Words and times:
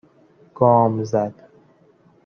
گام 0.55 1.03
زد 1.03 1.33